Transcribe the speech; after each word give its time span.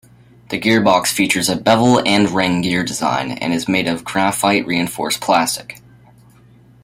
The 0.49 0.59
gearbox 0.59 1.09
features 1.09 1.47
a 1.47 1.55
bevel-and-ring 1.55 2.61
gear 2.61 2.83
design, 2.83 3.33
and 3.33 3.53
is 3.53 3.67
made 3.67 3.85
of 3.87 4.03
graphite-reinforced 4.03 5.21
plastic. 5.21 5.79